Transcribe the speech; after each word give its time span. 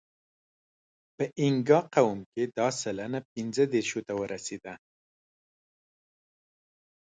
په 1.15 1.23
اینګا 1.39 1.79
قوم 1.95 2.19
کې 2.33 2.43
دا 2.57 2.67
سلنه 2.81 3.19
پینځهدېرشو 3.31 3.99
ته 4.07 4.13
رسېده. 4.33 4.73